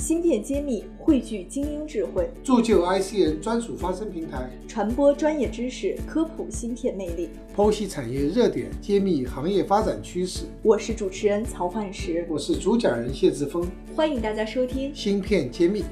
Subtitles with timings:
[0.00, 10.46] 芯片揭秘汇聚精英智慧，铸就 IC 人专属发声平台，传播专业知识，科普芯片魅力，剖析产业热点，揭秘行业发展趋势。
[10.62, 13.62] 我是主持人曹焕石，我是主讲人谢志峰，
[13.94, 15.84] 欢迎大家收听芯片揭秘。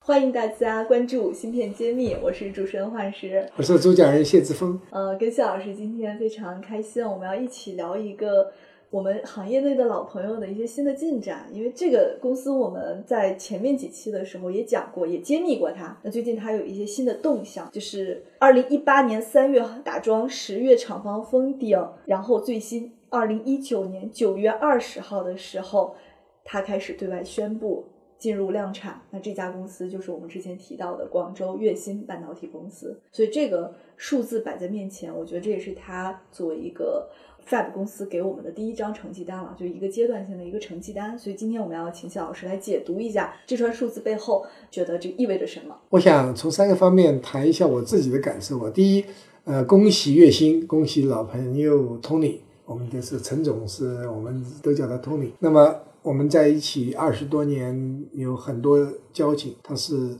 [0.00, 4.78] 欢迎大家关注芯片揭秘，我是主持人焕石，我是主讲人谢志峰。
[4.90, 8.52] 呃，跟谢老师今天非常开心，我们要一起聊一个。
[8.94, 15.98] 我们行业内的老朋友的一些新的进展，因为这个公司我们在前面几期的时候也讲过，也揭秘过它。
[16.04, 25.96] 那最近它有一些新的动向，就是二零一八年三月打桩，十月厂房封顶，然后最新二零一九年九月二十号的时候，
[26.44, 27.86] 它开始对外宣布
[28.18, 29.00] 进入量产。
[29.10, 32.98] 那这家公司就是我们之前提到的广州粤芯半导体公司。
[33.12, 37.08] 所以这个数字摆在面前，我觉得这也是它作为一个。
[37.46, 41.18] Fab 公司给我们的第一张成绩单了，就一个阶段性的一个成绩单。
[41.18, 45.76] 所以今天我们要请谢老师来解读一下这串数字背后，觉得这意味着什么？
[45.90, 48.70] 我想从三个方面谈一下我自己的感受啊。
[48.70, 49.04] 第一，
[49.44, 55.32] 呃，恭喜月薪，恭喜老朋友 Tony，我们的是陈总，是我们都叫他 Tony。
[55.38, 59.56] 那么我们在一起二十多年，有很多交情。
[59.62, 60.16] 他是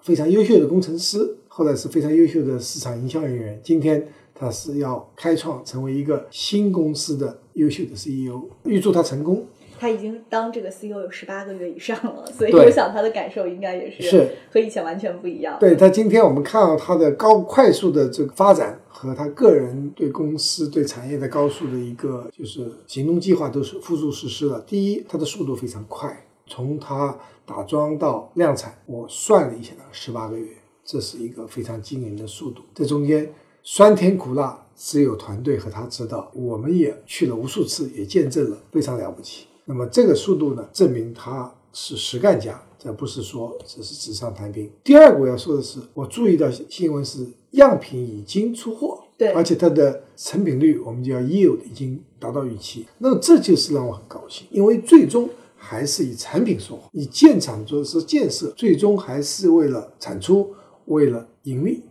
[0.00, 3.60] 非常优秀的工程师，后来是非常优秀的市场营销人员。
[3.62, 4.08] 今天。
[4.38, 9.46] 他是要开创成为一个新公司的优秀的 CEO，预祝他成功。
[9.78, 15.56] 他已经当这个 CEO 有十八个月以上了，所以我想他的感受应该也是是和以前完全不一样。
[15.60, 24.60] 对他今天我们看到他的高快速的这个发展和他个人对公司对产业的高速的一个就是行动计划都是付诸实施了。
[24.66, 30.48] 第一，他的速度非常快，从他打桩到量产，我算了一下，十八个月，
[30.84, 32.62] 这是一个非常惊人的速度。
[32.74, 33.30] 这中间。
[33.68, 36.30] 酸甜苦辣，只有团队和他知道。
[36.32, 39.48] 我们也去了无数次，也见证了，非常了不起。
[39.66, 44.70] 那么这个速度呢，证明他是实干家，这不是说只是纸上谈兵。
[44.84, 52.86] 第二个我要说的是，我注意到新闻是样品已经出货，对，而且它的成品率，我们叫 yield 已经达到预期。
[52.98, 60.54] 那么这就是让我很高兴，因为最终还是以产品说话，以建厂做是建设，最终还是为了产出，
[60.84, 61.82] 为了盈利。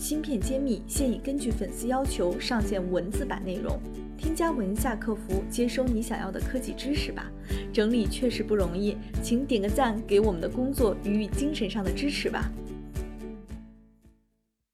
[0.00, 3.78] 芯片揭秘现已根据粉丝要求上线文字版内容，
[4.16, 7.30] 添加文下客服接收你想要的科技知识吧。
[7.70, 12.50] 整理确实不容易，请点个赞，给我们的工作予以精神上的支持吧。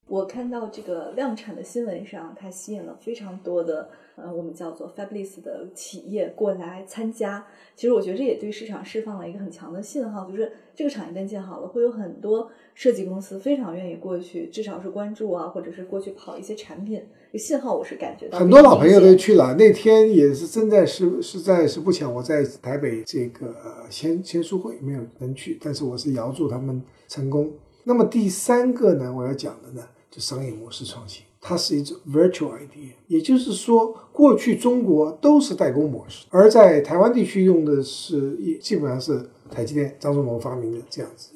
[0.09, 7.45] 我看到这个量产的新闻上，它吸引了非常多的呃，我们叫做 Fabless 的企业过来参加。
[7.75, 17.03] 其实我觉得这也对市场释放了一个很强的信号，就是这个产业链建好了，会有很多设计公司非常愿意过去，至少是关注啊，或者是过去跑一些产品。
[17.33, 19.57] 这信号我是感觉到很多老朋友都去了。
[19.59, 23.53] 那天也是正在是实在是不巧，我在台北这个
[23.91, 27.51] 签签书会没有能去，但是我是遥祝他们成功。
[27.83, 29.83] 那么第三个呢，我要讲的呢。
[30.21, 41.31] 商业模式创新，它是一种 virtual idea，也就是说，过去中国都是代工模式，而在台湾地区用的是一基本上是台积电张忠谋发明的这样子。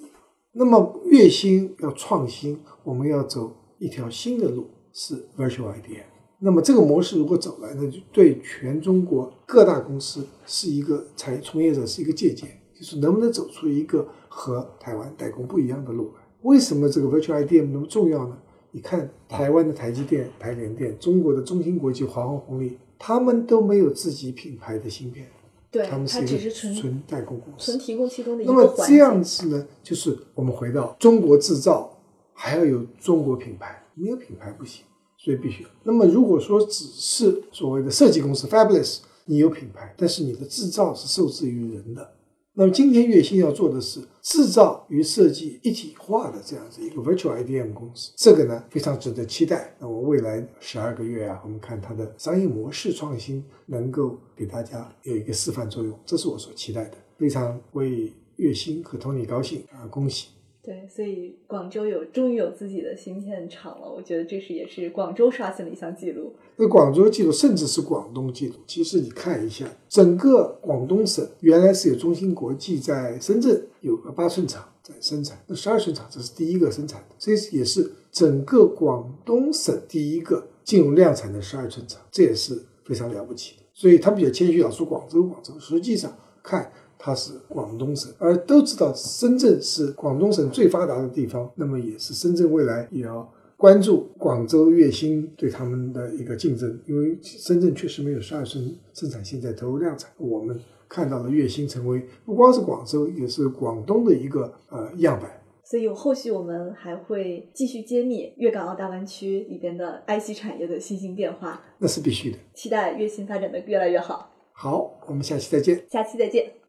[0.52, 6.02] 那么月薪要创新，我们要走一条新的路，是 virtual idea。
[6.40, 16.20] 那么这个模式如果走来，那就对全中国各大公司是一个产业从业者是一个借鉴，就是能不能走出一个和台湾代工不一样的路来？
[16.42, 18.38] 为什么这个 virtual idea 那么重要呢？
[18.72, 25.26] 你看台湾的台积电、台联电，中国的中芯国际、华虹红利，他们都没有自己品牌的芯片，
[25.70, 31.98] 对，他们是一个纯代工公司，纯提供其中的一个那么这样子呢，就是我们回到中国制造，
[32.32, 34.84] 还要有中国品牌，没有品牌不行，
[35.16, 35.66] 所以必须。
[35.82, 42.12] 那么如果说只是所谓的设计公司 Fabulous，你有品牌，但是你的制造是受制于人的。
[42.54, 49.74] 那么今天月星要做的是制造与设计一体化的这样子一个 virtual IDM 公司，这个呢非常值得期待。
[49.78, 56.96] 那我未来十二个月啊，我们看它的商业模式创新能够给大家有一个示范作用，这是我所期待的。
[57.16, 60.28] 非常为月星和 Tony 高兴啊，恭喜！
[60.62, 66.34] 对，所以广州有终于有自己的芯片厂了，我觉得这是也是广州刷新了一项记录。
[66.56, 68.56] 那广州记录，甚至是广东记录。
[68.66, 83.62] 其实你看一下，整个广东省原来是有中芯国际在深圳有个八寸厂在生产，那十二寸厂这是第一个生产的，这也是整个广东省第一个进入量产的十二寸厂，这也是非常了不起的。
[83.72, 86.70] 所以他比较谦虚，老说广州，广州，实际上看。
[87.02, 93.26] 它是广东省，而都知道深圳是广东省最发达的地方，那么也是深圳未来也要
[93.56, 100.60] 关注广州粤新对他们的一个竞争，因为深圳确实没有十二寸生产线在投入量产，我们
[100.90, 105.30] 看到了粤新成为不光是广州，也是广东的一个呃样板。
[105.64, 112.36] 所以后续我们还会继续揭秘粤港澳大湾区里边的 IC 产业的新兴变化，那是必须的。
[112.54, 114.30] 期待粤新发展的越来越好。
[114.52, 115.84] 好，我们下期再见。
[115.88, 116.59] 下期再见。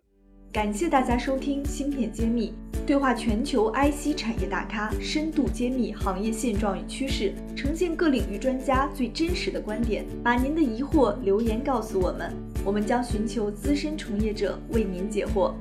[0.54, 2.54] 感谢大家收听《芯片揭秘》，
[2.86, 10.06] 对话全球 IC 产业大咖，深度揭秘行业现状与趋势，呈现各领域专家最真实的观点。
[10.22, 12.34] 把您的疑惑留言告诉我们，
[12.66, 15.54] 我们将寻求资深从业者为您解惑。